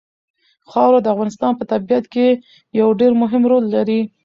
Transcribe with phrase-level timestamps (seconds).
[0.71, 2.27] خاوره د افغانستان په طبیعت کې
[2.81, 4.01] یو ډېر مهم رول لري.